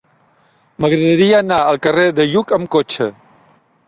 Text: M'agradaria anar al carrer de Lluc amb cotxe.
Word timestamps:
M'agradaria 0.85 1.35
anar 1.41 1.59
al 1.65 1.79
carrer 1.83 2.05
de 2.21 2.25
Lluc 2.31 2.55
amb 2.59 2.71
cotxe. 2.77 3.07